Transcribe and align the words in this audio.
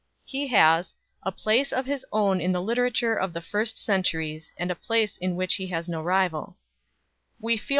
He 0.25 0.47
has" 0.47 0.95
a 1.27 1.31
place 1.31 1.71
of 1.71 1.85
his 1.85 2.07
own 2.11 2.41
in 2.41 2.53
the 2.53 2.61
literature 2.63 3.13
of 3.13 3.33
the 3.33 3.39
first 3.41 3.77
centuries, 3.77 4.51
and 4.57 4.71
a 4.71 4.75
place 4.75 5.15
in 5.15 5.35
which 5.35 5.53
he 5.57 5.67
has 5.67 5.87
no 5.87 6.01
rival 6.01 6.57
4 7.39 7.39
/ 7.39 7.39
We 7.49 7.53
1 7.57 7.57
J. 7.59 7.63